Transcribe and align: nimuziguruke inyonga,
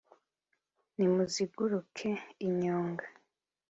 nimuziguruke 0.95 2.09
inyonga, 2.47 3.05